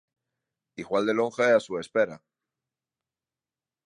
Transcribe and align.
Igual 0.83 1.03
de 1.09 1.15
longa 1.19 1.43
é 1.51 1.53
a 1.55 1.65
súa 1.67 1.83
espera. 1.85 2.17